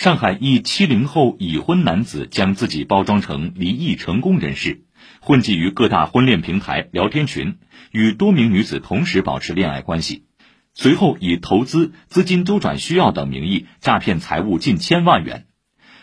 [0.00, 4.80] 上海一七零后已婚男子将自己包装成离异成功人士，
[5.20, 7.58] 混迹于各大婚恋平台聊天群，
[7.92, 10.24] 与多名女子同时保持恋爱关系，
[10.72, 15.44] 随后以投资、资金周转需要等名义诈骗财物近千万元。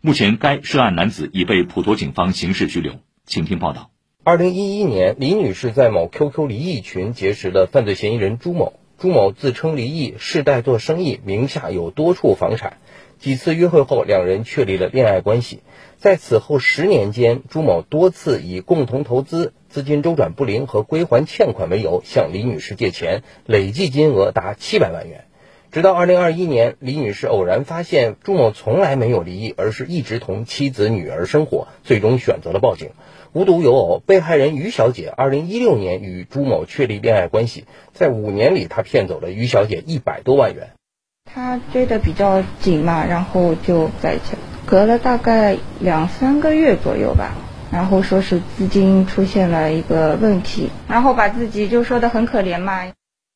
[0.00, 3.00] 目前，该涉案男子已被普陀警方刑事拘留。
[3.26, 3.90] 请听报道。
[4.22, 8.79] 二零一一年，李女士在某 QQ 离异群结识了犯罪嫌疑人朱某。
[9.00, 12.76] 朱某自称离异，世代做生意，名下有多处房产。
[13.18, 15.62] 几次约会后，两人确立了恋爱关系。
[15.96, 25.24] 在此后十年间，朱某多次以共同投资、资金周转不灵和归还欠款为由向李女士借钱，累计金额达七百万元。
[25.72, 32.90] 直到二零二一年，李女士偶然发现朱某从来没有离异，而是一直同妻子、女儿生活，最终选择了报警。
[33.32, 40.70] 无独有偶，被害人于小姐二零一六年与朱某确立恋爱关系，在五年里，他骗走了于小姐一百多万元。
[41.32, 47.36] 他追的比较紧嘛，然后就在一起，隔了大概两三个月左右吧，
[47.70, 52.90] 然后说是资金出现了一个问题，然后把自己就说的很可怜嘛。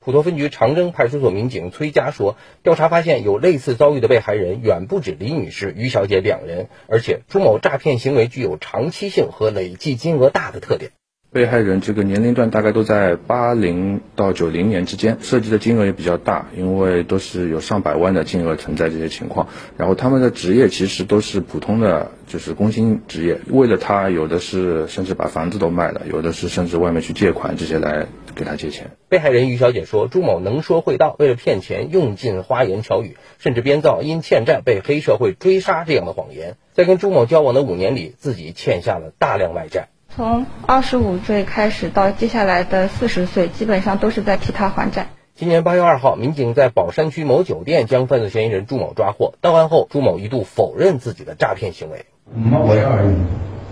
[0.00, 10.92] 普陀分局长征派出所民警崔佳说：“调查发现，有类似遭遇的被害人远不止李女士、于小姐两人，而且朱某诈骗行为具有长期性和累计金额大的特点。
[11.30, 19.48] 被害人这个年龄段大概都在八零到九零年之间，涉及的金额也比较大，因为都是有上百万的金额存在这些情况。
[19.76, 23.40] 然后他们的职业其实都是普通的，就是工薪职业。
[23.48, 28.06] 为了他，有的是甚至把房子都卖了，有的是甚至外面去借款这些来。”
[28.38, 28.92] 给他借钱。
[29.08, 36.56] 被害人于小姐说，朱某能说会道，为了骗钱，用尽花言巧语，甚至编造因欠债被黑社会追杀这样的谎言。
[36.72, 39.88] 在跟朱某交往的五年里，自己欠下了大量外债。
[40.14, 45.08] 从二十五岁开始到接下来的四十岁，基本上都是在替他还债。
[45.34, 49.34] 今年八月二号，民警在宝山区某酒店将犯罪嫌疑人朱某抓获。
[49.40, 52.06] 到案后，朱某一度否认自己的诈骗行为。
[52.34, 53.14] 没为而已，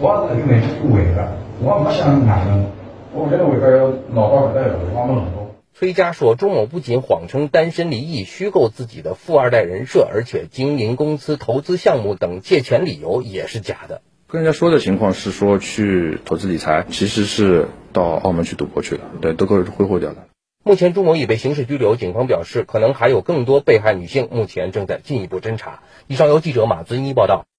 [0.00, 2.81] 我是因为为了，我没想。
[3.14, 5.54] 我现在为了拿到这个，我没弄多。
[5.74, 14.00] 崔佳说，朱某不仅谎称单身离异，虚构自己的富二代人设，而且经营公司、投资项目等借钱理由也是假的。
[14.28, 20.28] 跟人家说的情况是说去投资理财，其实是到澳门去赌博去了，对，都够挥霍掉的。
[20.64, 25.82] 目前朱某已被刑事拘留，警方表示可能还有更多被害女性，目前正在进一步侦查。
[26.06, 27.44] 以上由记者马尊一报道。